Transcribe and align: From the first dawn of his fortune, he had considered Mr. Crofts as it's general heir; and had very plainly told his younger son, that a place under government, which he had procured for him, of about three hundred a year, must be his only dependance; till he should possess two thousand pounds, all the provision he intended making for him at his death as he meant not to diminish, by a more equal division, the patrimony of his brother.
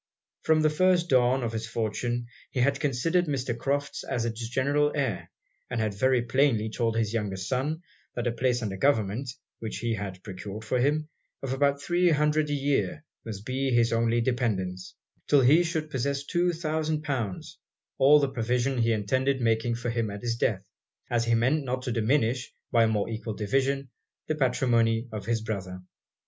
From 0.41 0.61
the 0.63 0.71
first 0.71 1.09
dawn 1.09 1.43
of 1.43 1.51
his 1.53 1.67
fortune, 1.67 2.25
he 2.49 2.59
had 2.61 2.79
considered 2.79 3.27
Mr. 3.27 3.55
Crofts 3.55 4.03
as 4.03 4.25
it's 4.25 4.49
general 4.49 4.91
heir; 4.95 5.29
and 5.69 5.79
had 5.79 5.93
very 5.93 6.23
plainly 6.23 6.71
told 6.71 6.97
his 6.97 7.13
younger 7.13 7.35
son, 7.37 7.83
that 8.15 8.25
a 8.25 8.31
place 8.31 8.63
under 8.63 8.77
government, 8.77 9.29
which 9.59 9.77
he 9.77 9.93
had 9.93 10.23
procured 10.23 10.65
for 10.65 10.79
him, 10.79 11.07
of 11.43 11.53
about 11.53 11.79
three 11.83 12.09
hundred 12.09 12.49
a 12.49 12.53
year, 12.53 13.03
must 13.25 13.45
be 13.45 13.69
his 13.69 13.93
only 13.93 14.21
dependance; 14.21 14.95
till 15.27 15.41
he 15.41 15.61
should 15.61 15.91
possess 15.91 16.25
two 16.25 16.51
thousand 16.51 17.03
pounds, 17.03 17.59
all 17.99 18.19
the 18.19 18.27
provision 18.27 18.79
he 18.79 18.91
intended 18.93 19.39
making 19.39 19.75
for 19.75 19.91
him 19.91 20.09
at 20.09 20.23
his 20.23 20.35
death 20.35 20.67
as 21.11 21.25
he 21.25 21.35
meant 21.35 21.63
not 21.63 21.83
to 21.83 21.91
diminish, 21.91 22.51
by 22.71 22.85
a 22.85 22.87
more 22.87 23.07
equal 23.07 23.35
division, 23.35 23.87
the 24.27 24.33
patrimony 24.33 25.07
of 25.11 25.27
his 25.27 25.41
brother. 25.41 25.79